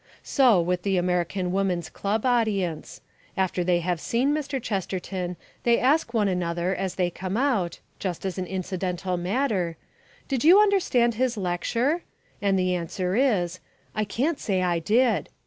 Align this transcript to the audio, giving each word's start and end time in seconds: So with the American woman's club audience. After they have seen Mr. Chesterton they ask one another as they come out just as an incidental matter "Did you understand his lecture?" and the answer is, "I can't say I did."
So 0.23 0.59
with 0.59 0.81
the 0.81 0.97
American 0.97 1.51
woman's 1.51 1.87
club 1.87 2.25
audience. 2.25 3.01
After 3.37 3.63
they 3.63 3.81
have 3.81 4.01
seen 4.01 4.33
Mr. 4.33 4.59
Chesterton 4.59 5.37
they 5.61 5.77
ask 5.77 6.11
one 6.11 6.27
another 6.27 6.73
as 6.73 6.95
they 6.95 7.11
come 7.11 7.37
out 7.37 7.77
just 7.99 8.25
as 8.25 8.39
an 8.39 8.47
incidental 8.47 9.15
matter 9.15 9.77
"Did 10.27 10.43
you 10.43 10.59
understand 10.59 11.13
his 11.13 11.37
lecture?" 11.37 12.01
and 12.41 12.57
the 12.57 12.73
answer 12.73 13.15
is, 13.15 13.59
"I 13.93 14.03
can't 14.03 14.39
say 14.39 14.63
I 14.63 14.79
did." 14.79 15.29